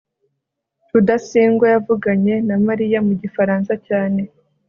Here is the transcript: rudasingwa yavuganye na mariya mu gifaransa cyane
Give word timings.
rudasingwa 0.91 1.65
yavuganye 1.73 2.33
na 2.47 2.55
mariya 2.65 2.99
mu 3.07 3.13
gifaransa 3.21 3.73
cyane 3.87 4.21